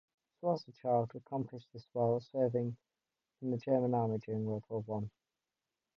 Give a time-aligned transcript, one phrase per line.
[0.33, 2.75] Schwarzschild accomplished this while serving
[3.43, 5.11] in the German army during World War One.